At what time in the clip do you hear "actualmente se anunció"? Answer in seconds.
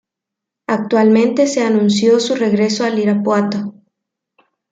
0.65-2.19